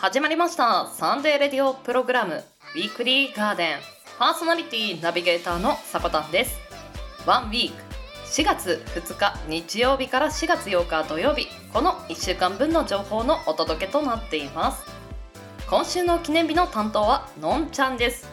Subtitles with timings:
[0.00, 0.86] 始まりました。
[0.94, 2.42] サンデーレディオプログラム。
[2.74, 3.78] ウィークリーガーデン。
[4.18, 6.58] パーソナリティナビゲーターのさこたんです。
[7.26, 7.76] ワンウィーク。
[8.24, 9.38] 4月2日。
[9.46, 11.48] 日曜日から4月8日土曜日。
[11.70, 14.86] この1週間分の情報のお届けとなっています。
[15.68, 18.26] 今週の記念日の担当はのんちゃんです。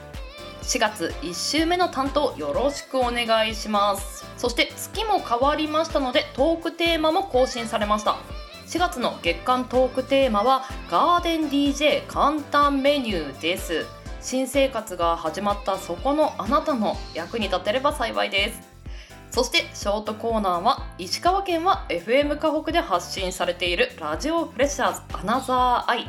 [0.62, 4.26] 4月1週目の担当よろしくお願いします。
[4.38, 8.16] そして月も変わりましたのでトークテーマも更新されました。
[8.68, 13.86] 4月の月間トークテーマはガーデン DJ 簡単メニューです。
[14.20, 18.60] 新生活が始まったそこのあなたの役に立てれば幸いです。
[19.32, 26.06] そしてショートコーナーは石川県は FM 河北で発信されているラジオフレッシャーズアナザーアイ。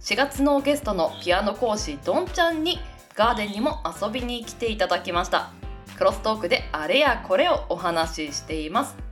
[0.00, 2.78] 4月のゲストのピアノ講師どんちゃんに
[3.14, 5.50] ガーデンにも遊びに来ていただきました。
[5.98, 9.09] クロストークであれやこれをお話ししています。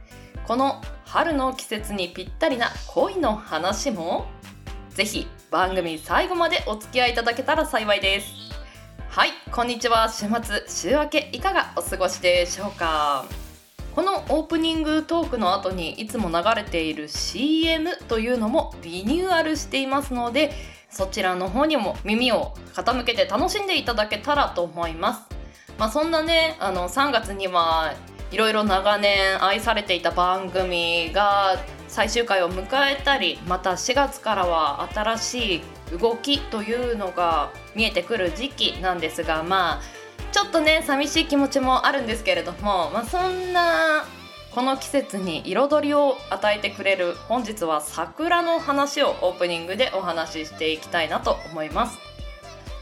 [0.48, 4.24] この春の季節にぴったりな恋の話も
[4.88, 8.32] ぜひ番組最後までお付き合いいただけたら幸いです。
[9.10, 10.08] はいこんにちは。
[10.08, 13.26] 週末週明けいかがお過ごしでしょうか。
[13.94, 20.52] このオープニングトークの後にいつも流れている CM というのもリニューアルしていますので
[20.88, 25.20] そちらの方にも耳を傾けて楽しんでいただけたらと思います。
[25.78, 27.92] まあ、そんなねあの3月には
[28.30, 31.56] いろいろ長年愛されていた番組が
[31.88, 35.62] 最終回を迎えたりまた4月からは新しい
[35.98, 39.80] 動きというのが見えてくる時期なんですがまあ
[40.32, 44.04] ちょっとね寂しい気持ちもあるんですけれども、まあ、そんな
[44.54, 52.07] この季節に彩りを与えてくれる本日は桜の話をオープニングでお話ししていきたいなと思います。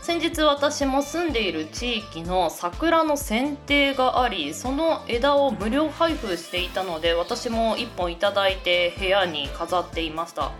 [0.06, 10.52] 先日私も住んでいる地域の桜の剪定がありその枝を無料配布していたので私も1本いただいて部屋に飾っていました。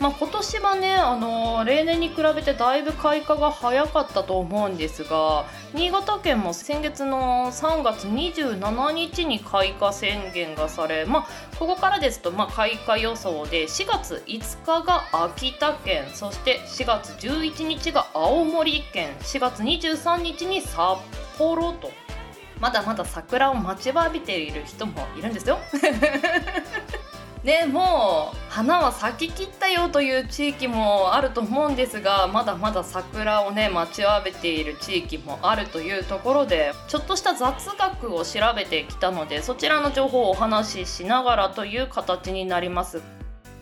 [0.00, 5.44] まあ、今年はね、あの例年に比べてだいぶ開花が早かったと思うんですが
[5.74, 20.98] 新潟県も先月の3月27日に開花宣言がされ、まあ、ここからですと、ま、開花予想で4月5日が秋田県そして4月11日が青森県4月23日に札
[21.36, 21.90] 幌と
[22.58, 25.58] まだまだ桜を待ちわびている人もいるんですよ。
[27.44, 43.00] ねもう花は咲ききったよという地域もあると思うんですがまだまだ桜をね待ちわびている地域もあるというところでちょっとした雑学を調べてきたのでそちらの情報をお話ししながらという形になります。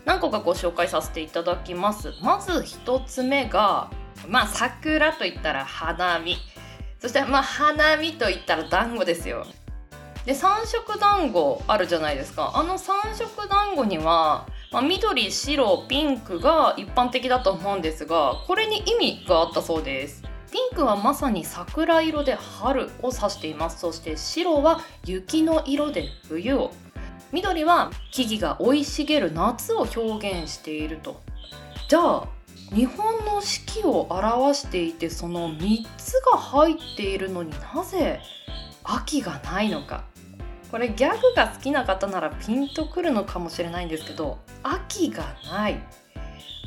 [0.05, 2.13] 何個かご紹介させていただきます。
[2.21, 3.91] まず1つ目が
[4.27, 6.37] まあ桜といったら花見。
[6.99, 9.45] そしてまあ花見といったら団子ですよ。
[10.25, 12.51] で三色団子あるじゃないですか。
[12.55, 20.23] あの三色団子には、まあ、緑白ピンクが一般的だと思うんですがこれに意味があったそうです。
[20.51, 23.79] ピンクはまさに桜色で春を指しています。
[23.79, 26.71] そして白は雪の色で冬を。
[27.31, 31.21] 緑は木々が生い茂る夏を表現していると。
[31.87, 32.27] じゃあ
[32.73, 38.19] 日本の四季を表していてその3つが入っているのになぜ
[38.91, 40.03] 秋がないのか。
[40.71, 45.81] これギャグが好きな方ならピンとくるのかもしれないんですけど秋がない。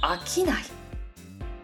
[0.02, 0.62] 飽きない。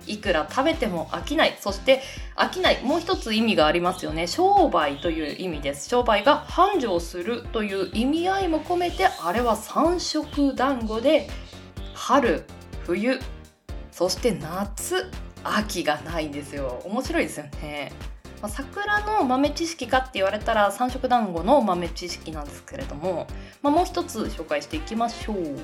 [0.07, 1.57] いくら食べても飽きない。
[1.61, 2.03] そして
[2.37, 2.83] 飽きない。
[2.83, 4.27] もう一つ意味がありますよね。
[4.27, 5.89] 商売という意味です。
[5.89, 11.29] 商売が繁盛するという意味合いも込めてあれは三色団子で
[11.95, 12.45] 春
[12.85, 13.21] 冬
[13.91, 15.11] そして夏。
[15.45, 16.83] 秋がないんですよ。
[16.85, 17.93] 面白いですよね。
[18.43, 23.27] ま、桜の豆知識かって言われたら三色団子の豆知識なんですけれども、
[23.63, 25.59] まあ、もう一つ紹介していきましょう。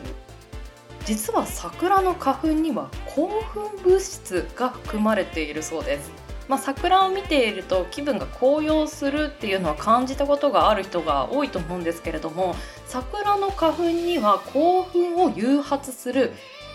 [1.05, 6.25] 実は桜の花粉には興奮物質が含まれているそうです。
[6.49, 12.55] まあ、桜を見ていると気分が高揚するっていうのは感じたことがある人が多いと思うんですけれども
[12.87, 16.33] 桜の花粉には興奮を誘発する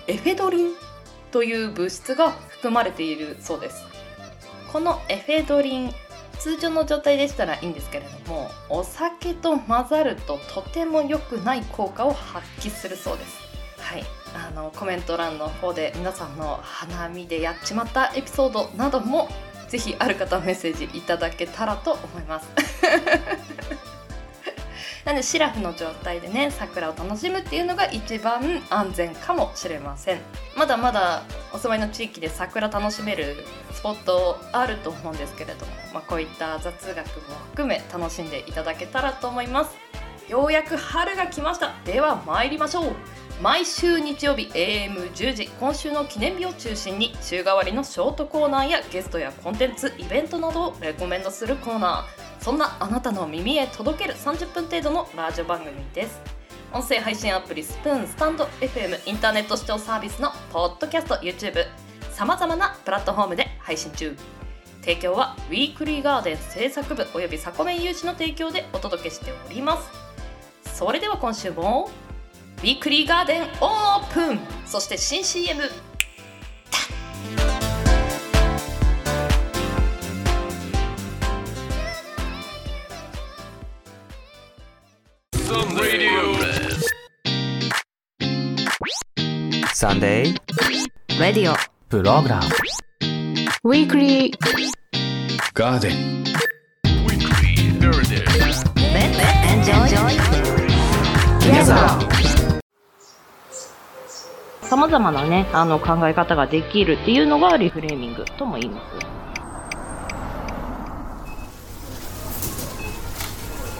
[0.08, 0.74] エフェドリン
[1.32, 3.89] という物質が含まれているそうです。
[4.72, 5.94] このエフェドリン
[6.38, 13.38] 通常の状態でしたらいいんですけれどもお酒と混ざるととても良くない効果を発揮するそうです。
[13.80, 14.04] はい。
[14.36, 19.28] あのコメント欄の方で皆さんの花見でやっちまったエピソードなども
[19.68, 22.48] ぜひある方メッセージいただけたらと思います。
[25.06, 30.20] なのでシラフの状態でね桜を楽しむっていうのが一番安全かもしれません。
[30.58, 31.24] まだまだ
[31.54, 36.98] お住まいの地域で桜楽しめるスポットあると思うんですけれども、まあ、こういった雑学
[37.30, 39.76] も含め楽しんでいただけたらと思います。
[40.28, 41.74] ようやく春が来ました。
[41.86, 42.96] では参りましょう。
[43.42, 52.44] 毎週日曜日 AM10 時今週の記念日を中心に週替わりのショートコーナーやゲストやコンテンツイベントなどをレコメンドするコーナー。
[52.44, 56.20] そんなあなたの耳へ届ける30分程度のラジオ番組です。
[56.74, 61.66] 音声配信アプリスプーンスタンド FM インターネット視聴サービスのポッドキャスト YouTube
[62.12, 64.18] さまざまなプラットフォームで配信中。
[64.82, 69.90] 提供はウィークリーガーデン制作部およびサコメン有志の提供でお届けしております。
[70.76, 71.90] それでは今週も
[72.60, 74.40] ウィークリーガーデンオープン。
[74.66, 75.64] そして新 CM
[89.74, 92.46] Sunday radio program
[93.64, 95.94] Weekly Garden
[99.48, 102.39] Enjoy さま
[104.78, 108.86] ざまなねあの考え方ができるっていうのがリフレーミングとも言います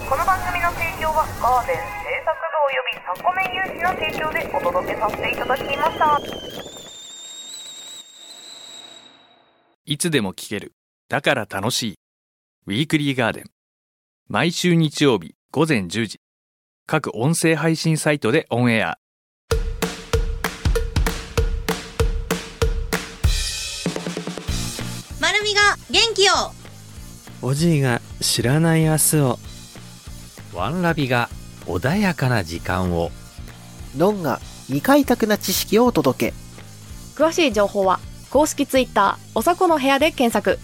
[0.08, 1.82] この番組の提供はガーデン制
[2.24, 6.20] 作部およびサコメン有志の提供でお届けさせていただきました
[9.90, 10.74] いつでも聞ける。
[11.08, 11.94] だから楽しい。
[12.68, 13.44] ウィークリーガーデン。
[14.28, 16.20] 毎週日曜日午前10時。
[16.86, 18.99] 各音声配信サイトでオンエア。
[25.90, 26.32] 元気を
[27.42, 29.38] おじいが知らない明日を。
[30.54, 31.28] ワンラビが
[31.66, 33.10] 穏やかな時間を。
[33.96, 36.34] ノンが未開拓な知識をお届け。
[37.16, 37.98] 詳しい情報は
[38.30, 40.60] 公式ツイッターおさこの部屋で検索。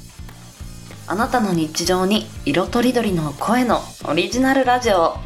[1.08, 5.16] あなたの日常に色とりどりの声のオリジナルラジオ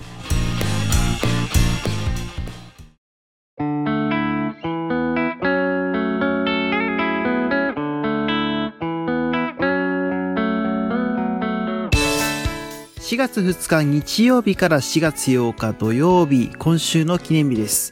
[13.11, 17.91] 4月2日日曜日から4月8日土曜日今週の記念日です。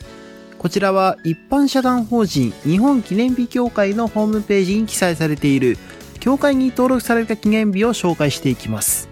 [0.58, 5.76] こちらは一般社団法人日本記念日協会のホームページに記載されている
[6.20, 9.08] 協会に登録された記念日を紹介していきます。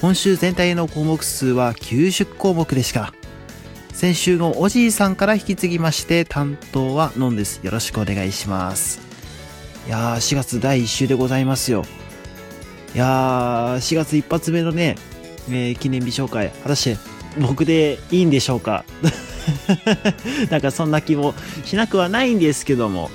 [0.00, 3.12] 今週全体の項目数は90項目でした。
[3.92, 7.60] 先週のおじいさんから引き継ぎまして担当はノンです。
[7.62, 9.02] よろしくお願いします。
[9.86, 11.84] いやー4月第1週でございますよ。
[12.94, 14.96] いやー4月一発目のね
[15.48, 16.98] えー記念日紹介、果たして
[17.40, 18.84] 僕でいいんでしょうか？
[20.50, 21.34] なんかそんな気も
[21.64, 23.10] しなくはないんですけども、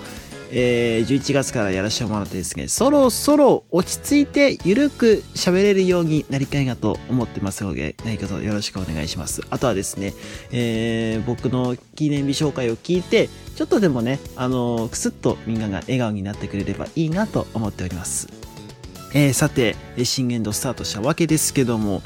[0.51, 9.41] えー11月からやらせてもらってですね、そろそろ落ち着いてゆるく喋れるようになりたいなと思ってますので、何卒よろしくお願いします。
[9.49, 10.13] あとはですね、
[10.51, 18.27] えー僕の記念日紹介を聞いて、ちょっとでもね、あのーくすっとみんなが笑顔になってくれればいいなと思っております。
[19.13, 22.01] えーさて、新年度スタートしたわけですけども、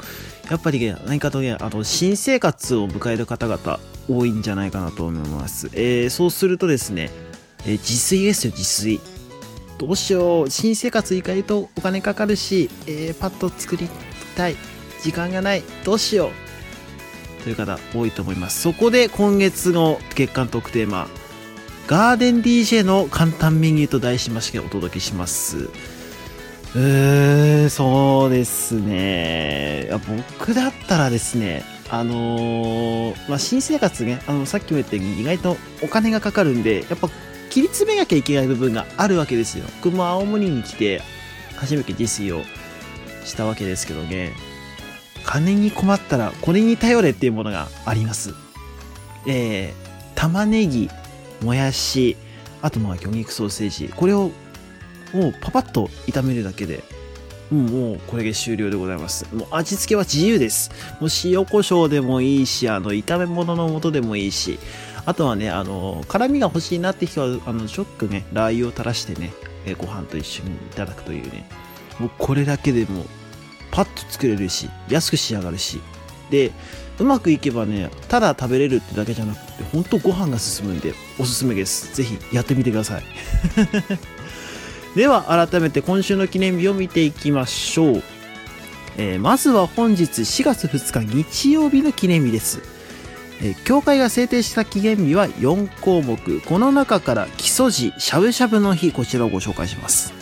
[0.50, 5.68] やっぱり、何かとね、あの、新生活を迎える方々多いんじゃないかなと思います。
[5.72, 7.10] えーそうするとですね、
[7.64, 9.00] えー自炊ですよ、自炊。
[9.78, 13.88] どうしよう、新生活意外とお金かかるし、えーパッと作り
[14.36, 14.56] たい。
[15.02, 15.62] 時間がない。
[15.84, 16.30] どうしよ
[17.40, 17.42] う。
[17.44, 18.60] という方多いと思います。
[18.62, 21.08] そこで今月の月間トークテーマ、
[21.86, 25.68] ガーデン DJ の簡単メニューと題しましてお届けします。
[26.74, 29.88] うーん、そうですね。
[30.38, 37.08] 僕だったらですね、あのーまあ、新生活ね、あの、さっきも言ったように意外とお金がかかるんで、やっぱ
[37.50, 39.64] 切り詰めなきゃいけない部分があるわけですよ。
[39.82, 41.00] 僕も青森に来て、
[41.56, 42.42] 初めて自炊を
[43.24, 44.32] したわけですけどね、
[45.24, 48.34] 金に困ったらこれに頼れっていうものがあります。
[49.26, 49.74] えー、
[50.14, 50.90] 玉ねぎ、
[51.42, 52.16] もやし、
[52.62, 54.30] あとまあ魚肉ソーセージ、これを
[55.12, 56.82] もうパパッと炒めるだけで、
[57.52, 59.26] うん、もうこれで終了でございます。
[59.34, 60.70] もう味付けは自由です。
[61.00, 64.58] もう塩コショウでもいいし、あの、炒め物の素でもいいし、
[65.04, 69.32] あとはね、あの、辛みが欲しいなって人は、あの、ちょっとね、ラー油を垂らしてね、
[69.64, 71.48] えご飯と一緒にいただくというね、
[72.00, 73.04] もうこれだけでも、
[73.70, 75.80] パッと作れるし、安く仕上がるし、
[76.30, 76.50] で、
[76.98, 81.94] うまくいけばね、ただ食べれるってだけじゃなくて、ほんとご飯が進むんで、おすすめです。
[81.94, 83.04] ぜひやってみてください。
[84.96, 88.02] では改めて今週の記念日を見ていきましょう、
[88.96, 92.62] えーまずは本日4月2日日曜日の記念日です、
[93.42, 96.40] えー教会が制定した記念日は4項目。
[96.40, 100.14] この中から基礎時しゃぶしゃぶの日こちらをご紹介します。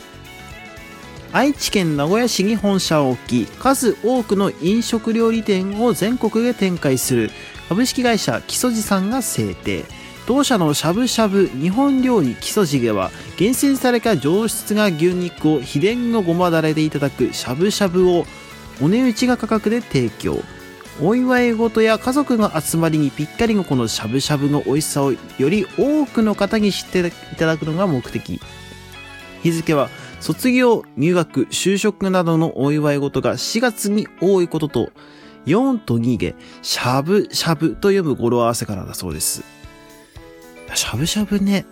[1.32, 7.30] 愛知県名古屋市に本社を置き数多くの飲食料理店を全国で展開する
[7.68, 9.84] 株式会社木曽路さんが制定。
[10.26, 18.24] 同社のしゃぶしゃぶ日本料理木曽路では厳選された上質な牛肉を秘伝のごまだれでいただくしゃぶしゃぶを
[18.80, 20.38] お値打ちが価格で提供
[21.02, 27.00] お祝い事や家族の集まりにぴったりのこのしゃぶしゃぶの美味しさをより多くの方に知って
[27.32, 28.40] いただくのが目的。
[29.42, 29.90] 日付は
[30.20, 34.90] 卒業、入学、就職などのお祝い事が4月に多いことと
[35.46, 39.63] 4と2でしゃぶしゃぶと読む語呂合わせからだそうです。
[40.76, 41.66] しゃぶしゃぶね。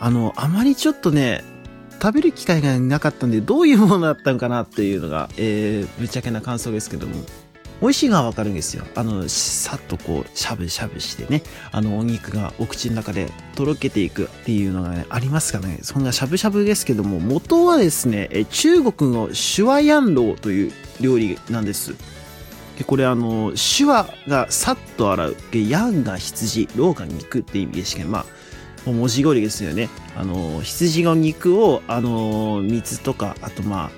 [0.00, 1.42] あのあまりちょっとね
[2.00, 7.14] 食べる機会がなかったんでどういうものだったのかなっていうのが、えー、ぶっちゃけな感想ですけども。
[7.80, 8.84] 美味しいのはわかるんですよ。
[8.96, 21.94] あの、さっとこう、しゃぶしゃぶしてね、あの、お肉がお口の中でとろけていくっていうのがね、ありますかね、そんなしゃぶしゃぶですけども、元はですね、え中国のシュワヤンローという料理なんです。
[22.78, 28.26] でこれあの、シュワがさっと洗う、でヤンが羊、ローが肉って意味でして、まあ、
[28.92, 29.88] 文字通りですよね。
[30.16, 33.90] あの、羊の肉を、あの、水とか、あとまあ、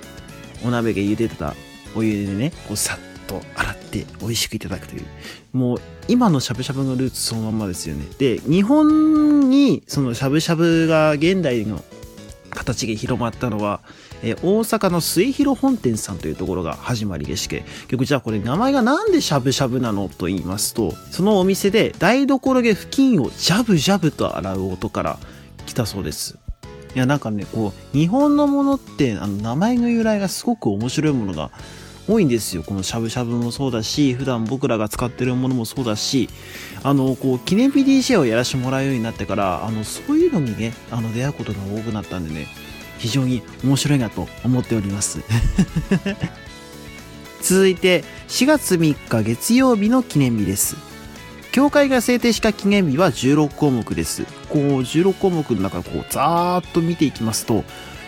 [0.63, 1.55] お鍋で茹でた
[1.95, 5.05] お湯でね、こうさっと洗って美味しくいただくという。
[5.53, 8.05] もう今のしゃぶしゃぶのルーツそのまんまですよね。
[8.17, 11.83] で、日本にそのしゃぶしゃぶが現代の
[12.49, 13.81] 形で広まったのは、
[14.23, 25.19] え大阪の末広本店さんというところが始まりでして、結局じゃあこれ名前がなんでしゃぶしゃぶなのと言いますと、そのお店で台所で付近をジャブジャブと洗う音から
[25.65, 26.37] 来たそうです。
[26.93, 31.51] いやなんかね、こう、日本のものってあの名前の由来がすごく面白いものが
[32.07, 32.63] 多いんですよ。
[32.63, 36.29] このしゃぶしゃぶもそうだし、普段僕らが使ってるものもそうだし、
[36.83, 42.47] あの、こう、記念日 DJ をやらせてもらうようになってから、あの、そういうのにね、あの、出会うことが多くなったんでね、
[43.01, 45.21] 非常に面白いなと思っております。
[47.41, 50.75] 続いて、4月3日月曜日の記念日です。
[51.51, 54.23] 協会が制定した記念日は16項目です。
[54.49, 57.63] こう、16項目の中、こう、ざーっと見ていきますと、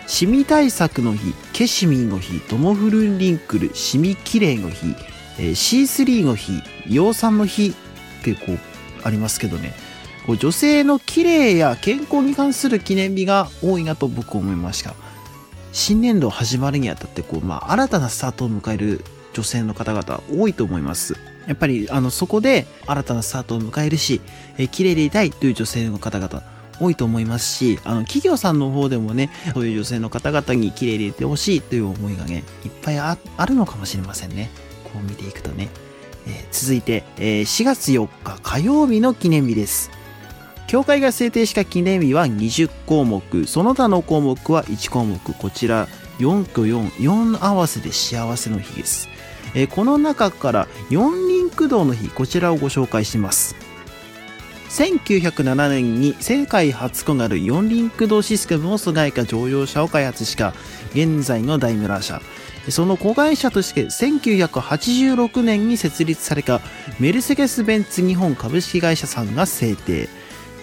[0.06, 4.94] シミ対策の日、ケシミンの日、トモフルンリンクル、シミキレイの日、
[5.38, 7.74] えー、C3 の日、葉酸の日
[8.20, 8.58] ってこう
[9.02, 9.74] ありますけどね、
[10.26, 14.94] こう女性の綺麗や健康に関する記念日が多いなと僕思いました。
[15.72, 21.16] 新年度始まるにあたってこう、まあ、新たなスタートを迎える女性の方々多いと思います。
[21.46, 24.20] やっぱりあのそこで新たなスタートを迎えるし、
[24.56, 26.42] え、綺麗でいたいという女性の方々
[26.80, 34.50] 多いと思いますし、あの、企業さんの方でもね、そういう女性の方々に綺麗でいてほしいという思いがね、いっぱいあるのかもしれませんね。
[34.84, 35.68] こう見ていくとね。
[36.26, 39.90] えー、続いて、えー、4月4日火曜日の記念日です。
[40.66, 49.08] 協会が制定した記念日は20項目、その他の項目は1項目、こちら4と4、4合わせで幸せの日です。
[49.54, 53.56] えー、この中から四輪駆動の日、こちらをご紹介します。
[54.70, 60.52] 1907年に世界初となる四輪駆動システムを備えた乗用車を開発した
[60.94, 62.20] 現在のダイムラー社。
[62.70, 66.60] その子会社として1986年に設立された
[66.98, 70.08] メルセデス・ベンツ日本株式会社さんが制定。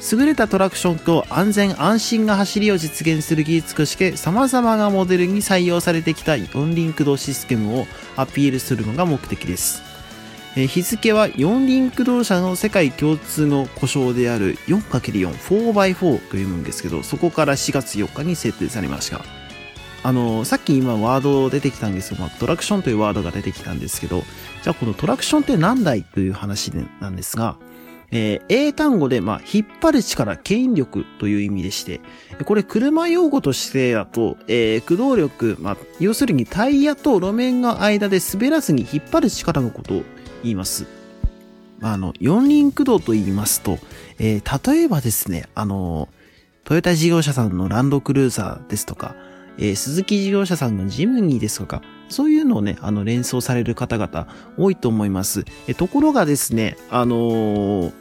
[0.09, 9.83] 優れたトラクションと安全安心な走りを実現する技術として様々なモデルに採用されてきた四輪駆動システムをアピールするのが目的です。
[10.55, 19.21] 日付は四輪駆動車の世界共通の故障である 4×4、4x4 と読むんですけど、そこから4月4日に設定されました。
[20.03, 24.23] あの、さっき今ワード出てきたんですけど、まあ、トラクションというワードが出てきたんですけど、
[24.63, 27.55] じゃあこのトラクションって何だいという話なんですが、
[28.11, 32.01] えー、英単語で、まあ、引っ張る力、牽引力という意味でして、
[32.45, 40.03] これ車用語としてだと、えー、駆動力、まあ、要するにタイヤと路面の間で滑らずに引っ張る力のことを
[40.43, 40.85] 言います。
[41.81, 43.79] あの、四輪駆動と言いますと、
[44.19, 46.09] えー、例えばですね、あの、
[46.63, 49.15] トヨタ事業者さんのランドクルーザーですとか、
[49.57, 54.27] えー、鈴木事業者さんのジムニーですとか、そういうのをね、あの、連想される方々
[54.57, 55.45] 多いと思います。
[55.67, 57.93] えところがですね、あのー、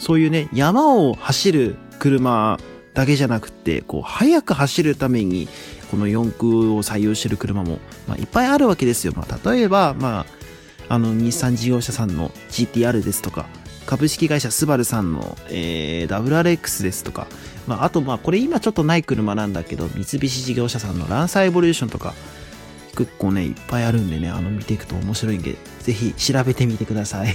[0.00, 2.58] そういうね、山を走る車
[2.94, 5.46] だけじゃなくて、こう、速く走るために、
[5.90, 7.78] この四駆を採用してる車も、
[8.08, 9.12] まあ、いっぱいあるわけですよ。
[9.14, 10.20] まあ、例えば、ま
[10.88, 13.46] あ、あの、日産事業者さんの GTR ですとか、
[13.84, 17.26] 株式会社スバルさんの、えー、WRX ですとか、
[17.66, 22.14] まあ、あと、まあ、これ今ちょっとない車なんだけど、三菱事業者さんのランサーエボリューションとか、
[22.96, 27.34] 結構ね、いっぱいあるんでね、あの、見ていくと面白いんで、ぜひ調べてみてください。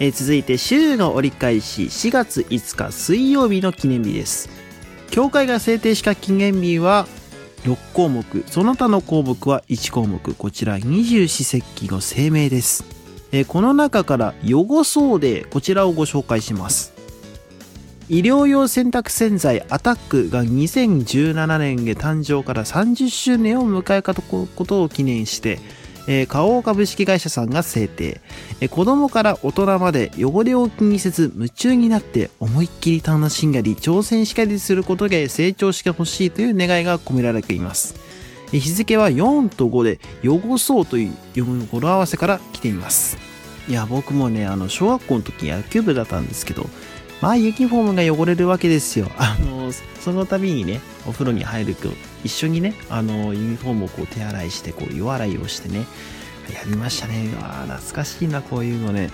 [0.00, 4.48] えー、続いて、週の折り返し、4月5日水曜日の記念日です。
[5.10, 7.06] 協会が制定した記念日は、
[7.64, 8.44] 6項目。
[8.46, 10.34] その他の項目は1項目。
[10.34, 12.84] こちら二十四節気の声明です、
[13.32, 16.92] えーこの中から汚そうでこちらをご紹介します。
[18.08, 25.58] 医療用洗濯洗剤アタックが2017年で誕生から30周年を迎えたことを記念して、
[26.10, 28.20] えー花王株式会社さんが制定、
[28.60, 37.94] えー子供から大人まで汚れを気にせず夢中になって思いっきり楽しんだり挑戦したりすることで成長してほしいという願いが込められています。
[37.96, 43.18] えー日付は4と5で汚そうという読む語呂合わせから来ています。
[43.68, 46.66] いや僕もねあの小学校の時野球部だったんですけど
[47.20, 49.10] まあユニフォームが汚れるわけですよ。
[49.18, 51.74] あのその度にねお風呂に入る
[52.24, 55.86] 一緒にねあのユニフォームをこう手洗いしてこう湯洗いをしてね
[56.52, 57.30] やりましたね。
[57.42, 59.10] あー懐かしいなこういうのね。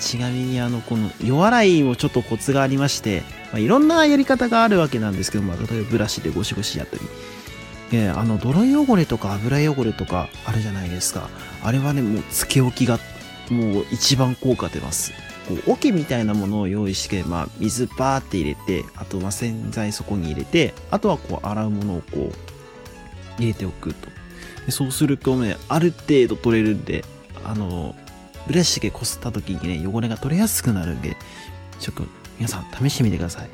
[0.00, 7.02] ちなみにあのこの湯洗いもちょっとコツがありまして、まあ、いろんなやり方があるわけなんですけど、ま、例えばブラシでゴシゴシやったり。
[7.90, 11.30] えあの泥汚れとか油汚れとかあるじゃないですか。
[11.64, 12.98] あれはねもうつけ置きが
[13.50, 15.12] もう一番効果出ます。
[15.48, 22.30] こう桶みたいなものを用意して、まあ、水バーって入れてあとは洗剤そこに入れてあとはこう洗うものをこ
[23.38, 24.08] う入れておくと
[24.66, 27.02] でそうするとねある程度取れるんで
[27.44, 27.94] あの
[28.46, 31.16] ブラシでこすった時にね汚れが取れやすくなるんで
[31.80, 32.04] ちょっと
[32.38, 33.48] 皆さん試してみてください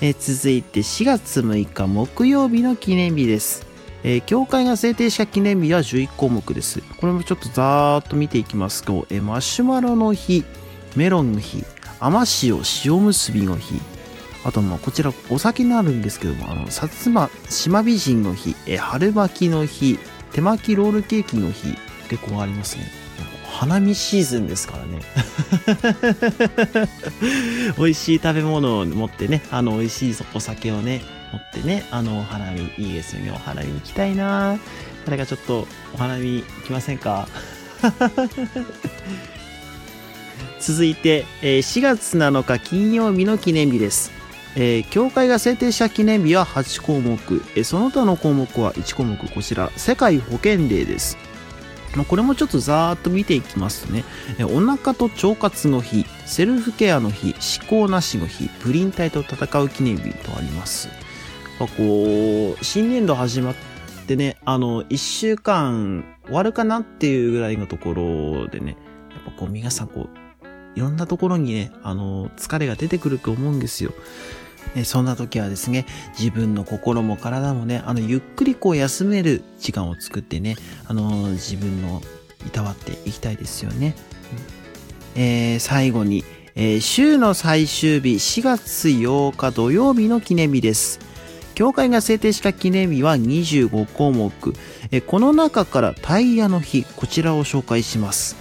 [0.02, 3.73] え続いて4月6日木曜日の記念日です。
[4.04, 6.82] えー教会が制定した記念日は11項目です。
[6.98, 10.44] これもちょっとざーっと見ていきますと、えーマシュマロの日、
[10.94, 11.64] メロンの日、
[11.98, 13.80] 甘塩塩結びの日、
[14.44, 19.98] あとまあこちらお酒になるんですけども、あの、薩摩島美人の日、えー春巻きの日、
[20.32, 21.74] 手巻きロールケーキの日、
[22.10, 22.84] 結構ありますね。
[23.46, 25.00] 花見シーズンですからね。
[27.78, 31.02] 美味しい食べ物を持ってね、あの、美味しいお酒をね、
[31.34, 33.30] 持ってね、あの、お花見、いいですよね。
[33.30, 34.58] お花見行きたいな
[35.04, 37.28] 誰かちょっと、お花見行きませんか？
[40.60, 44.10] 続いて、え4月7日金曜日の記念日です。
[44.56, 47.18] えー教会が制定した記念日は8項目、
[47.56, 51.18] えーその他の項目は1項目、こちら、世界保健デーです。
[51.96, 54.04] まこれもちょっとざーっと見ていきますとね、
[54.38, 60.88] えお腹と腸活の日、セルフケアの日、思考なしの日、プリン体と戦う記念日とあります。
[61.58, 63.54] やっぱこう、新年度始まっ
[64.06, 68.76] てね、あの、1週間終わるかなっていうぐらいのところでね、
[69.10, 70.24] やっぱこう皆さんこう、
[70.74, 73.92] いろんなところにね、あの、疲れが出てくると思うんですよ。
[74.74, 75.86] えそんな時はですね、
[76.18, 82.02] 自分の心も体もね、あの、ゆっくりこう休める時間を作ってね、あの、自分の
[82.46, 83.94] いたわっていきたいですよね。
[85.14, 86.24] えー最後に、
[86.56, 91.13] えー週の最終日4月8日土曜日の記念日です。
[91.54, 94.32] 教会が制定した記念日は25項目。
[94.90, 98.36] えこの中からタイヤの日、こちらを紹介します。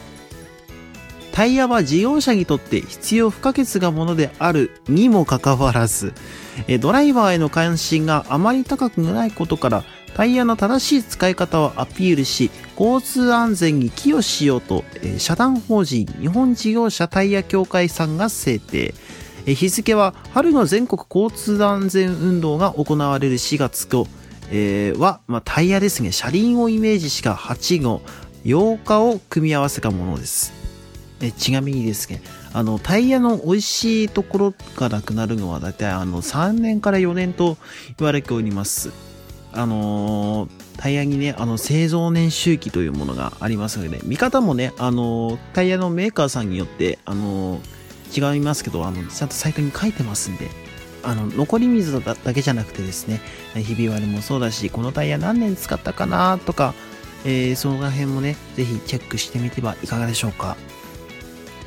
[1.31, 6.13] タイヤは事業者にとって必要不可欠なものであるにもかかわらず、
[6.79, 9.83] ドライバーへの関心があまり高くないことから、
[10.15, 14.83] タイヤの正しい使い方をアピールし、交通安全に寄与しようと、
[15.17, 18.93] 社団法人日本事業者タイヤ協会さんが制定。
[19.45, 24.07] 日付は春の全国交通安全運動が行われる4月と、
[24.49, 28.01] えーは、まあ、タイヤですね、車輪をイメージした8号、
[28.45, 30.53] 8日を組み合わせたものです。
[31.21, 32.21] えちなみにですね、
[32.53, 37.57] あの、タイヤの美味しいところがなくなるのは、だいたいあの、3年から4年と
[37.97, 38.91] 言われております。
[39.51, 47.82] あのータイヤにね、あの、製造年周期というものがありますので、見方もね、あのータイヤのメーカーさんによって、あのー
[48.15, 50.49] 違いますけど、あの、ちゃんとサイトに書いてますんで、
[51.03, 53.21] あの、残り水だだけじゃなくてですね、
[53.55, 56.73] ひび割れもそうだし、このタイヤ何年使ったかなとか、
[57.25, 60.57] えーその辺もね、ぜひチェックしてみてはいかがでしょうか。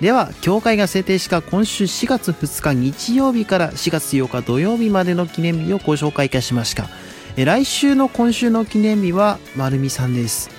[0.01, 6.89] では、協会が制定した今週4月2日日曜日から4月8日土曜日までの記念日をご紹介いたしました。
[7.37, 10.51] え来週の今週の記念日は、丸美さんです。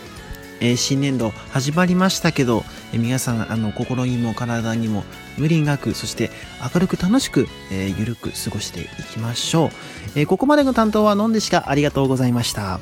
[0.59, 5.03] えー新年度始まりましたけど、え皆さん、あの、心にも体にも
[5.37, 6.31] 無理なく、そして
[6.73, 9.69] 明るく楽しく、えーゆるく過ごしていきましょう。
[10.15, 12.79] えーここまでの担当はのんでしかありがとうございました。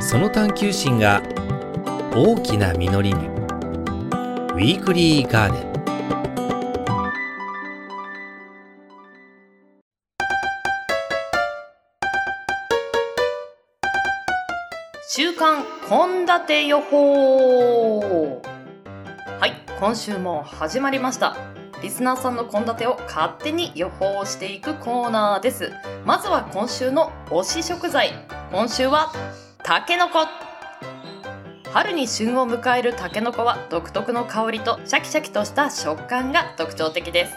[0.00, 1.22] その探求心が
[2.12, 5.69] 大きな実りにウィークリーガーデン
[15.90, 18.40] 献立予報。
[19.40, 21.36] はい今週も始まりました。
[21.82, 25.72] リスナーさんの献立を勝手に予報していくコーナーです。
[26.04, 28.12] まずは今週の推し食材。
[28.52, 29.12] 今週は
[29.64, 30.28] たけのこ
[31.72, 37.32] 春に旬を迎えるたけのこは独特の香りとシャキシャキとした食感が特徴的です。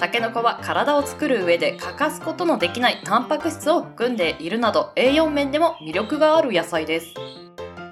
[0.00, 7.08] たけのこは体を作る上で欠かすことのできないタンパク質を含んでいるなど栄養面でも魅力がある野菜です。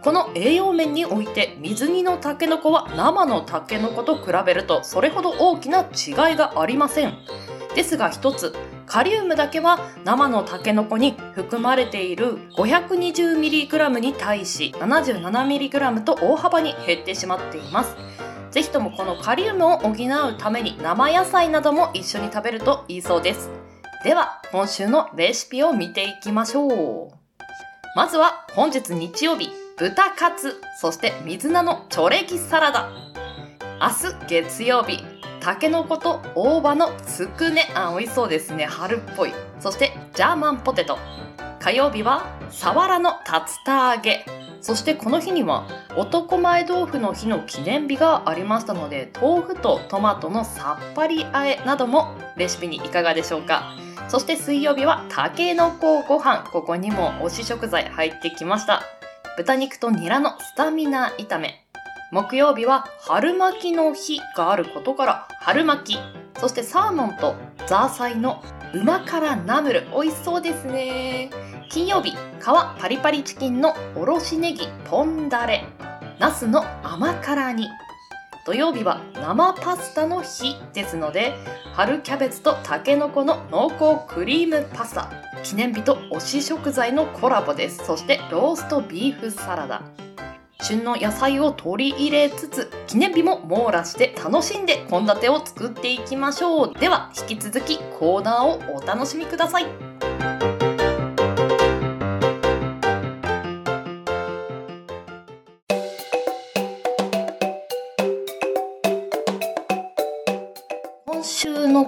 [0.02, 7.16] この栄養面において水煮のたけのこは生のたけのこと比べるとそれほど大きな違いがありません。
[7.74, 8.54] ですが一つ
[8.86, 17.96] カリウムだけは生のタケノコに含まれている 520mg に対し 77mg と大幅に減ってしまっています。
[18.50, 23.50] ぜひともこのカリウムを補うために生野菜なども一緒に食べるといいそうです。
[24.04, 27.12] では今週のレシピを見ていきましょう。
[27.94, 29.61] まずは本日日曜日。
[29.82, 32.88] 豚カツそして水菜のチョレギサラダ。
[33.80, 35.02] 明日月曜日
[35.40, 38.64] たけのこと大葉のつくねあ美味しそうですね。
[38.64, 39.32] 春っぽい。
[39.58, 40.98] そしてジャーマンポテト。
[41.58, 44.24] 火曜日はさわらの竜田揚げ。
[44.60, 45.66] そしてこの日には
[45.96, 53.76] 男前豆腐の日の記念日がありましたので豆腐とトマトのさっぱりあえなどもレシピにいかがでしょうか。
[54.08, 56.44] そして水曜日はたけのこご飯。
[56.52, 58.84] ここにも推し食材入ってきました。
[59.34, 61.64] 豚肉とニラのスタミナ炒め。
[62.10, 65.98] 木曜日は春巻きの日があることから春巻き
[66.38, 67.34] そしてサーモンと
[67.66, 68.42] ザーサイの
[68.74, 69.86] 旨辛ナムル。
[69.90, 71.30] 美味しそうですね。
[71.70, 75.64] 金曜日皮パリパリチキンのおろしネギポンダレ。
[76.18, 77.68] ナスの甘辛煮。
[78.44, 81.32] 土曜日は生パスタの日ですので
[81.74, 85.10] 春キャベツとたけのこの濃厚クリームパスタ
[85.44, 87.84] 記念日と推し食材のコラボです。
[87.84, 89.82] そしてローストビーフサラダ。
[90.60, 96.74] 旬の野菜を取り入れつつ記念日も網羅して楽しんで献立を作っていきましょう。
[96.74, 99.91] では引き続きコーナーをお楽しみください。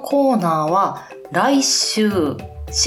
[0.06, 2.36] コーナーは来週4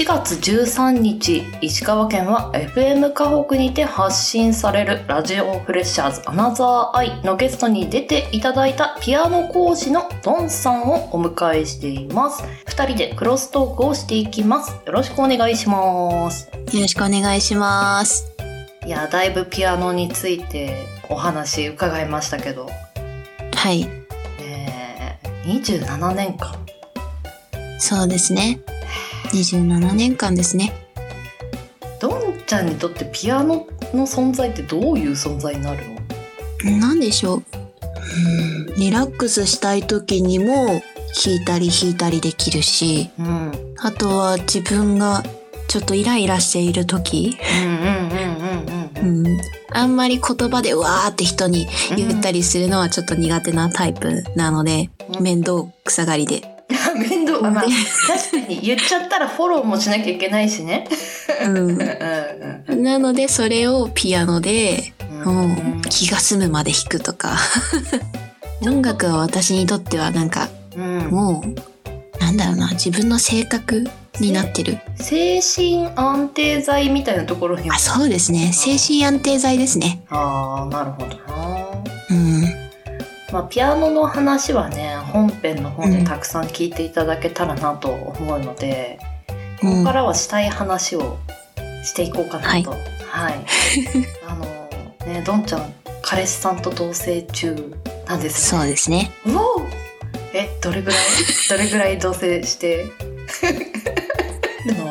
[0.06, 12.44] 月13日石川県は FM 河北にて発信されるラジオフレッシャーズアナザーアイのゲストに出ていただいたピアノ講師のドンさんをお迎えしています。
[12.66, 14.70] 2人でクロストークをしていきます。
[14.86, 16.48] よろしくお願いします。
[16.72, 18.32] よろしくお願いします。
[18.86, 22.70] いやだいぶピアノについてお話伺いましたけど。
[23.54, 23.88] はい、
[24.40, 26.67] えー、27年間
[27.78, 28.60] そうですね。
[29.32, 30.72] 27年間ですね。
[32.00, 35.84] ドンちゃんにとってピアノの存在ってどういう存在になる
[36.64, 36.78] の？
[36.78, 37.36] なんでしょう。
[37.36, 40.82] うんリラックスしたい時にも
[41.24, 45.22] 弾いたり弾いたりできるし、うんうんあとは自分が
[45.68, 47.78] ちょっとイライラしている時、うんうん
[49.02, 49.40] うんうんうん、
[49.72, 56.57] あんまり言葉でわーって人に言ったりするのはちょっと苦手なタイプなので、うん面倒くさがりで。
[57.40, 60.86] まあ、確かに言っちゃったらフォローもしなきゃいけないしね。
[61.44, 62.82] うん。
[62.82, 64.92] なのでそれをピアノで、
[65.24, 65.46] うも
[65.78, 67.36] う気が済むまで弾くとか。
[68.62, 70.98] 音楽は私にとってはなんかうん。
[71.10, 73.84] もうなんだろうな自分の性格
[74.20, 74.78] になってる。
[74.96, 78.52] 精神安定剤みたいなところにあそうですね。
[78.52, 80.02] 精神安定剤ですね。
[80.10, 81.68] あーなるほどな。
[82.10, 82.47] うん
[83.32, 88.98] まあ、ピアノの話はね本編の方でたくさん聞いていただけたらなと思うので、
[89.60, 91.18] ここからはしたい話を
[91.84, 92.70] していこうかなと。
[92.70, 93.44] はい。
[94.26, 94.44] あの
[95.12, 97.54] ねどんちゃん彼氏さんと同棲中
[98.06, 98.64] なんですよね。
[98.64, 99.10] そうですね。
[99.26, 99.60] うお
[100.32, 100.98] えどれぐらい？
[101.50, 102.86] どれぐらい同棲して？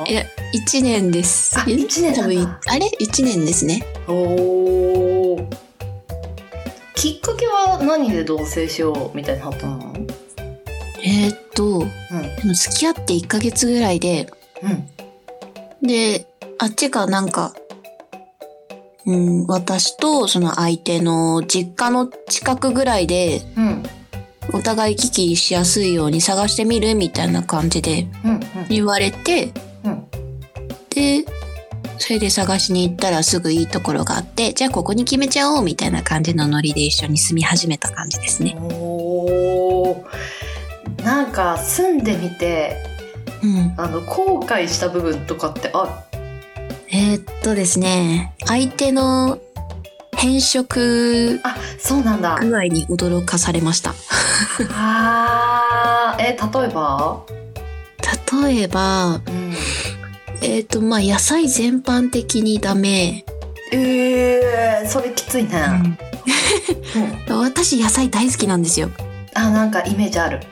[0.07, 0.23] いや
[0.53, 1.59] 1年です。
[1.59, 3.83] あ一年あれ？1年ですね。
[4.07, 5.06] おお
[6.97, 9.93] きっかけは何で同棲しようみたいになったの？
[11.03, 11.87] えー、っとうん。
[11.87, 11.89] で
[12.43, 14.27] も付き合って1ヶ月ぐらいで
[14.63, 15.87] うん。
[15.87, 16.25] で
[16.57, 17.53] あっちがなんか
[19.05, 23.83] うん、私とその相手の実家の近くぐらいでうん。
[24.53, 28.39] お互い行き来しやすいように探してみるみたいな感じでうん。
[28.69, 30.07] 言われてうん。
[30.89, 31.25] で
[31.99, 38.55] それで探しに行ったらすぐいいところがあってじゃあここに決めちゃおうみたいな感じのノリで一緒に住み始めた感じですね。
[38.59, 42.77] おーなんか住んでみて
[43.43, 46.03] うん、あの後悔した部分とかってあ
[46.89, 49.37] えーっとですね相手の
[50.15, 51.39] 変色
[51.77, 52.39] そうなんだ。
[52.41, 53.93] 具合に驚かされました。
[54.71, 57.21] あー、え、例えば？
[58.47, 59.53] 例えば、うん。
[60.41, 63.23] えっ、と、まあ、野菜全般的にダメ。
[63.71, 65.97] えー、それきついね。
[67.29, 68.89] うん私、野菜大好きなんですよ。
[69.33, 70.39] あ、なんかイメージある。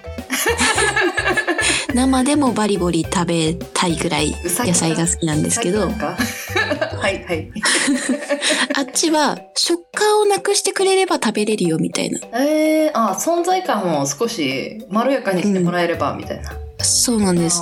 [1.93, 7.52] 生でもバリバリ食べたいぐらい野菜が好きなんですけど はいはい。
[8.76, 12.19] あっちは食感をなくしてくれれば食べれるよみたいな。
[12.34, 16.52] えー、あ、存在感を少しまろやかにしてもらえれば、みたいな。
[16.86, 17.62] そうなんです。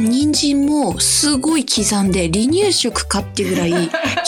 [0.00, 3.72] 人参もすごい刻んで離乳食かってぐらい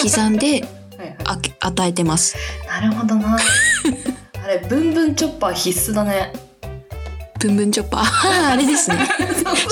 [0.03, 0.65] 刻んで
[0.97, 1.17] はい
[1.61, 2.37] 与えてます。
[2.69, 3.37] なるほどな。
[4.43, 6.33] あれ、ブンブンチョッパー必須だね。
[7.39, 8.53] ブンブンチョッパー？
[8.53, 8.99] あれですね。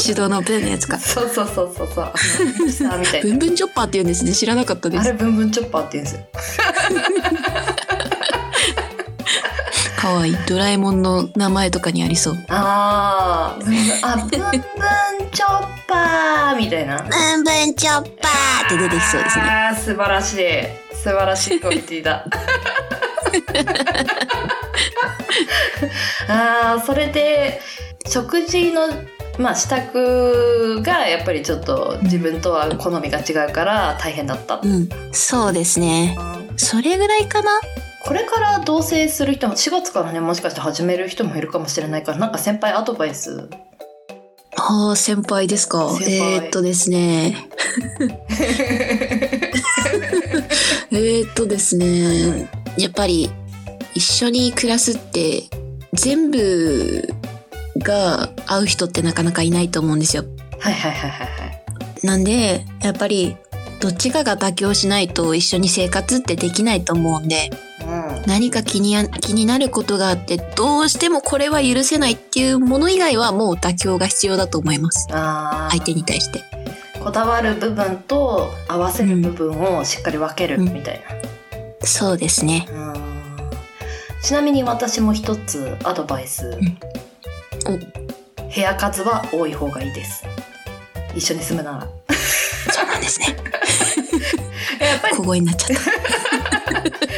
[0.07, 0.99] 手動のブンのやつか。
[0.99, 2.13] そうそうそうそうそう。
[3.23, 4.33] ブンブンチョッパーって言うんですね。
[4.33, 5.01] 知らなかったです。
[5.01, 6.23] あれ、ブンブンチョッパーって言うんですよ。
[10.09, 10.37] かわいい。
[10.49, 12.35] ドラえもんの名前とかにありそう。
[12.49, 16.97] あー、ブンブン、あ、ブンブンチョッパーみたいな。
[16.97, 19.45] ブンブンチョッパーって出てきそうですね。
[19.45, 20.39] あー、素晴らしい。
[20.95, 22.25] 素晴らしいクオリティだ。
[26.29, 27.61] あー、それで、
[28.07, 28.89] 食事の、
[29.39, 34.61] まあ、支度がやっぱりちょっと自分とは好みが違うから大変だった。
[34.63, 34.89] うん。
[35.13, 36.17] そうですね。
[36.57, 37.51] それぐらいかな
[38.09, 43.51] これから同棲する人も4月からねもしかして始める人もいるかもしれないからなんか先輩アドバイス
[44.57, 45.87] ああ、先輩ですか。
[46.03, 47.49] えー、っとですね。
[50.91, 52.51] えーっとですね。
[52.77, 53.31] やっぱり、
[53.95, 55.45] 一緒に暮らすって、
[55.93, 57.09] 全部
[57.79, 60.25] が合う人ってなかなかいないと思うんですよ。
[60.59, 63.37] はいはいはいはいはいなんで、やっぱり、
[63.81, 67.51] どっちかが妥協しないと一緒に生活ってできないと思うんで、
[67.87, 67.98] うん
[68.29, 75.09] 何か気にや気になることがあって、どうしてもこれは許せないっていうもの以外はもう妥協が必要だと思います。
[75.11, 76.41] あ相手に対して。
[76.99, 81.01] ーこだわる部分と合わせる部分をしっかり分けるうんみたい
[81.81, 82.69] そうですね。
[82.71, 83.19] な、うん
[84.23, 86.59] ちなみに私も一つアドバイス、
[87.67, 90.27] お部屋数は多い方がいいです
[91.15, 91.89] 一緒に住むなら
[92.71, 93.37] そうなんですね。
[94.85, 95.83] やっぱり小声になっちゃった。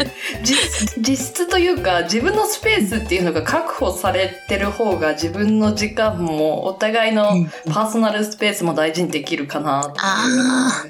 [0.42, 10.84] 実 実質というか自分のスペースっていうのが確保されてる方が自分の時間もお互いのうんパーソナルスペースも大事にできるかなっていうあ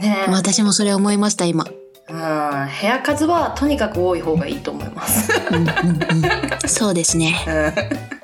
[0.00, 1.66] ね私もそれ思いました、今。
[2.08, 5.32] うん、部屋数はとにかく多い方がいいと思います。
[5.50, 6.68] うんうんうん。
[6.68, 7.44] そうですね。
[7.46, 8.22] うん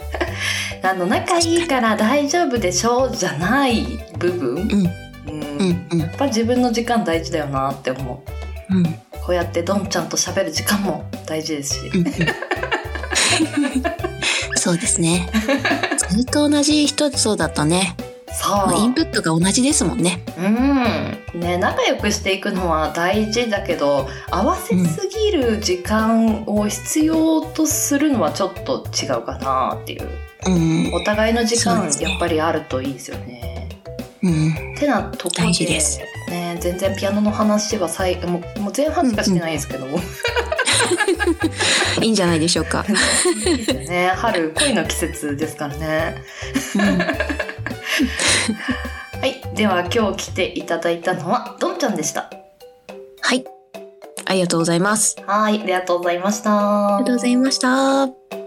[0.83, 8.23] あの仲いいから大丈夫でしょうじゃない部分、うんうんやっぱ自分の時間大事だよなって思
[8.71, 8.75] う。
[8.75, 8.99] うん。
[9.29, 11.89] こうやってどんちゃんと喋る時間も大事ですし。
[11.89, 12.15] うんうん
[14.57, 15.29] そうですね。
[16.09, 17.95] ずっと同じ人とだとね、
[18.33, 18.75] そう。
[18.75, 20.25] インプットが同じですもんね。
[20.37, 21.41] うん。
[21.41, 30.09] ね、仲良くしていくのは大事だけど、合わせすぎる時間を必要とするのはちょっと違うかなっていう。
[30.47, 30.95] うん。
[30.95, 33.58] お互いの時間ねやっぱりあるといいですよね。
[34.23, 34.75] うん。
[34.77, 39.87] てなところでですね、全然ピアノの話はさいもうもう前半しかしてないですけど、
[42.03, 42.85] いいんじゃないでしょうか。
[43.47, 46.17] いいですよね春恋の季節ですからね。
[46.75, 46.99] うん。
[49.21, 52.31] はい、では今日来ていただいたのはどんちゃんでした。
[53.21, 53.45] はい。
[54.27, 55.17] ありがとうございます。
[55.27, 56.97] はい、ありがとうございました。
[56.97, 58.38] ありがとうございました。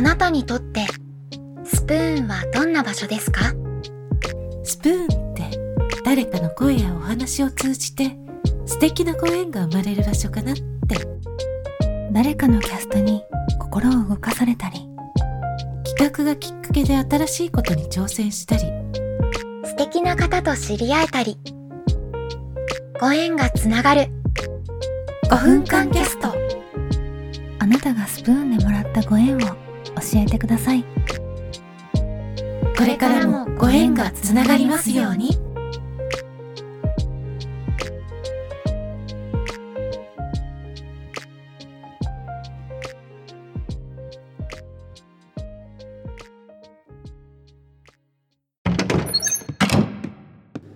[0.00, 0.86] あなたにとって
[1.62, 3.52] スプーンはどんな場所ですか？
[4.64, 5.44] スプーンって
[6.02, 8.16] 誰かの声やお話を通じて
[8.64, 10.62] 素敵なご縁が生まれる場所かなって。
[12.12, 13.22] 誰かのキャストに
[13.58, 14.88] 心を動かされたり
[15.98, 18.62] 企画がきっかけで新しいことに挑戦したり。
[19.64, 21.36] 素敵な方と知り合えたり。
[22.98, 24.06] ご縁がつながる。
[25.28, 26.34] 5分間キャスト。
[27.58, 29.40] あなたがスプーンでもらったご縁を
[29.96, 30.84] 教えてください
[32.76, 35.38] これからもご縁がつながりますように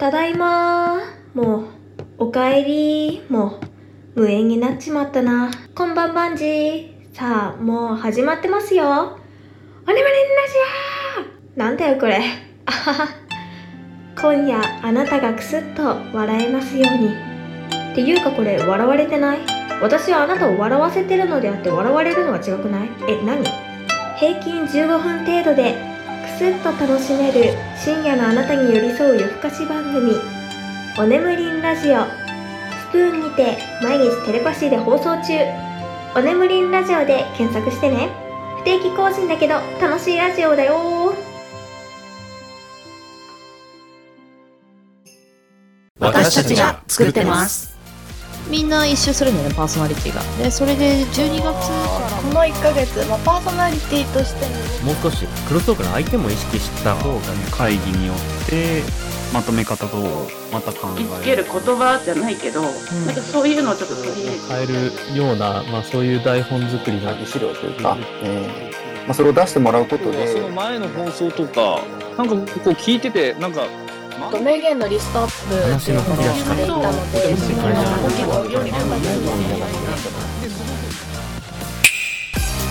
[0.05, 0.99] ただいま
[1.33, 1.65] もう、
[2.19, 3.59] おかえりも
[4.15, 5.51] う、無縁になっちまったな。
[5.75, 6.94] こんばんバンジー。
[7.17, 8.85] さあ、もう始まってますよ。
[8.85, 8.93] おね
[9.87, 12.19] まねんなじゃーなんだよこれ。
[12.67, 13.09] あはは。
[14.21, 17.15] 今夜あなたがクスッと笑えますように。
[17.93, 19.39] っていうかこれ笑われてない？
[19.81, 22.89] 私はあなたを笑わせてるのであって笑われるのが違くない？
[23.09, 23.45] え何？
[24.19, 25.77] 平均15分程度で
[26.25, 30.15] クスッと楽しめる深夜のあなたに寄り添う夜更かし番組
[30.99, 32.03] 「おねむりんラジオ」
[32.91, 35.64] スプーンにて毎日テレパシーで放送中。
[36.17, 38.09] おねむりんラジオで検索してね。
[38.59, 41.13] 不定期更新だけど楽しいラジオだよ
[45.99, 47.77] 私たちが作ってます。
[48.49, 50.23] みんな一周するんだよねパーソナリティが。
[50.41, 51.53] でそれで12月か
[51.99, 54.47] らこの1ヶ月、まあ、パーソナリティとして。
[54.85, 58.83] もう少しクロストークの相手も意識した方がね会議によって
[59.35, 59.97] まとめ方と
[60.53, 62.73] また考え言いつける言葉じゃないけど、なん
[63.17, 64.39] かそういうのをちょっと取り入れて。
[64.49, 69.07] 変えるような、まあ、そういう台本作りの資料というか、えー。
[69.07, 70.29] まあ、それを出してもらうことで。
[70.29, 71.83] その前の放送とか
[72.17, 73.67] なんかこう聞いててなんか
[74.41, 78.07] 名言のリストアップ話の振り出ししていたのでとても世界中の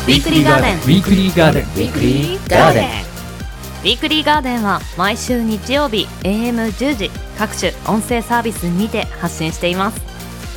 [0.06, 3.13] Weekly Garden。Weekly Garden。Weekly Garden
[3.84, 10.02] Weekly Garden は毎週日曜日 AM10 時各種音声サービスにて発信しています。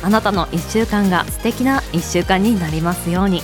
[0.01, 3.41] あなたの1週間が素敵な1週間になりますように。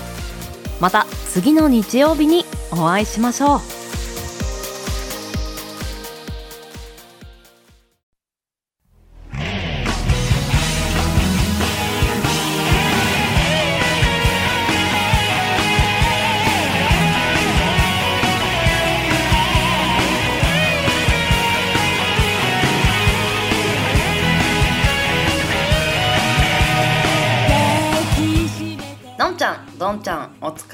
[0.79, 3.82] また次の日曜日にお会いしましょう。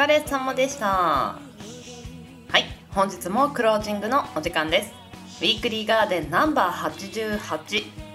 [0.10, 0.88] れ様でした。
[0.88, 1.40] は
[2.56, 4.92] い、本日もクロージングのお時間です。
[5.40, 6.90] ウィークリーガーデンナンバー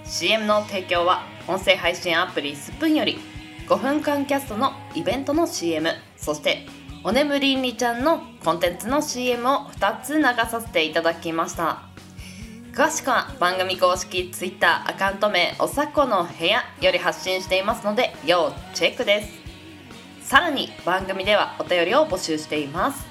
[0.04, 3.18] 88CM の提供は音声配信アプリスプーンより
[3.68, 6.66] 5分間キャストのイベントの CM そして
[7.02, 11.82] おねむりんりちゃんのコンテンツの CM を2つ流させていただきました
[12.72, 19.43] 詳しくは番組公式 Twitter アカウント名おさこの部屋より発信していますので要チェックです
[20.24, 23.04] さらに番組ではお便りを募集しています。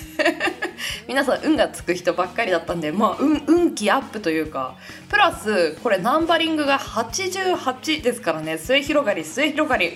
[1.06, 4.76] 皆さん運がつく人ばっかりだったんでまあ運運気アップというか
[5.08, 8.58] プラスこれナンバリングが88ですからね。
[8.58, 9.92] 末広がり末広がり。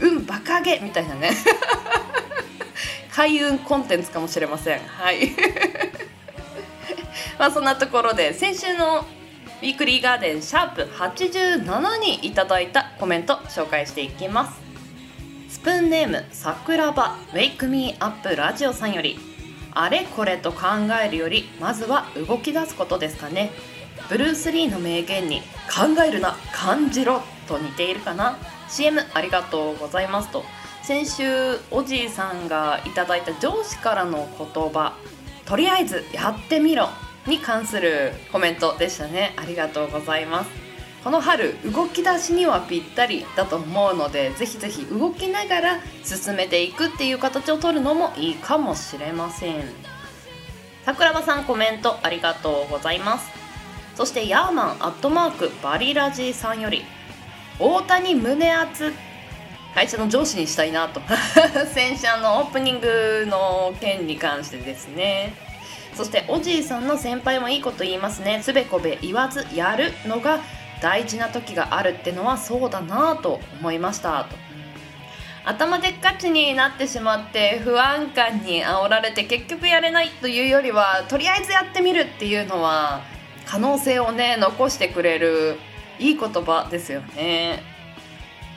[0.00, 1.30] 運バカげみたいなね。
[3.12, 4.80] 開運コンテンツかもしれません。
[4.80, 5.30] はい。
[7.38, 14.60] まあそんなところで先週のウィークリーガーデンシャープ87にいただいたコメント紹介していきます。
[15.48, 19.31] スプーンネーム桜庭ウェイクミーアップラジオさんより
[19.74, 20.60] あれこれと考
[21.02, 23.50] えるよりまずは動き出すことですかね。
[24.08, 28.36] ブルース・リーの名言に「考えるな感じろ」と似ているかな。
[28.68, 30.44] CM ありがとうございますと。
[30.82, 34.94] 先週おじいさんがいただいた上司からの言葉
[35.46, 36.88] 「とりあえずやってみろ」
[37.26, 39.34] に関するコメントでしたね。
[39.36, 40.61] ありがとうございます。
[41.04, 49.64] この春動き出しにはぴったりだと思うのでぜひぜひ動きながら進めていくっていう形を取るのもいいかもしれません。
[50.84, 53.30] 桜庭さんコメントありがとうございます。
[53.96, 56.82] そしてヤーマンアットマークバリラジーさんより
[57.58, 58.92] 大谷胸熱
[59.74, 61.00] 会社の上司にしたいなと。
[61.72, 65.34] 先週のオープニングの件に関してですね。
[65.94, 68.40] そしておじいさんの先輩もいいこと言いますね。
[68.42, 70.40] つべこべ言わずやるのが
[70.82, 74.24] 大事な時があるってのはそうだなと思いました。
[74.24, 74.36] と
[75.44, 83.02] 頭でっかちになってしまって不安感に煽られて結局やれないというよりはとりあえずやってみるっていうのは
[83.46, 85.58] 可能性をね残してくれる
[85.98, 87.62] いい言葉ですよね。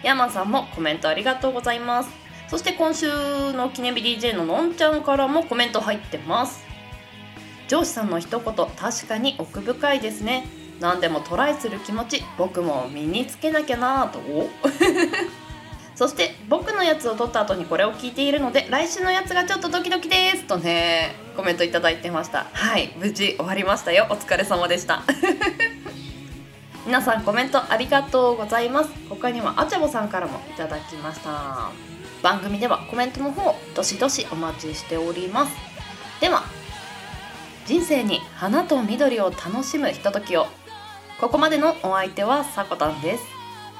[0.03, 2.09] 山さんもコメントありがとうございます。
[2.47, 3.07] そして今週
[3.53, 6.63] の記念日 DJ ののんちゃんからもコメント入ってます。
[7.67, 10.64] 上司さんの一言確かに奥深いですね。
[10.79, 14.19] 何でもトライする気持ち僕も身につけなきゃなぁと。
[15.95, 22.47] そして僕のやつを撮った後にこれを聞いているので来週のやつがちょっとドキドキですとねコメントいただいてました。
[22.51, 24.07] はい無事終わりましたよ。
[24.09, 25.03] お疲れ様でした。
[26.85, 28.89] 皆さんコメントありがとうございます。
[29.09, 31.71] 他にはあちゃぼさんからもいただきました。
[32.21, 35.53] 番組ではコメントの方どしどしお待ちしております。
[36.19, 36.43] では
[37.65, 40.47] 人生に花と緑を楽しむひとときを。
[41.19, 43.23] ここまでのお相手はさこたんです。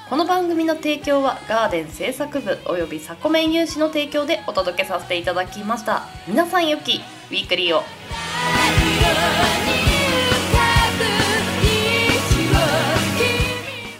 [0.10, 6.04] この番組の提供はガーデン製作部およびサコメン有志の提供でお届けさせていただきました。
[6.30, 7.84] 皆さんよきウィークリーを。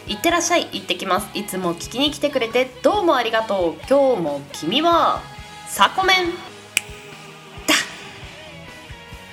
[0.08, 1.28] いってらっしゃい行ってきます。
[1.34, 3.74] いつも聞きに来てくれてどうもありがとう。
[3.86, 5.20] 今日も君は
[5.68, 6.30] サコメン
[7.66, 7.74] だ。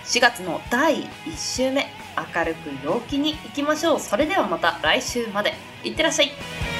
[0.04, 2.03] 4月の第1週目。
[2.36, 4.00] 明るく陽気にいきましょう。
[4.00, 5.54] それではまた来週まで。
[5.84, 6.73] いってらっしゃい。